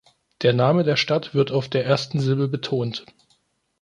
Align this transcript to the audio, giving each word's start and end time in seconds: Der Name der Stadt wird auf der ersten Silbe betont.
Der 0.41 0.51
Name 0.53 0.83
der 0.83 0.95
Stadt 0.95 1.35
wird 1.35 1.51
auf 1.51 1.67
der 1.69 1.85
ersten 1.85 2.19
Silbe 2.19 2.47
betont. 2.47 3.05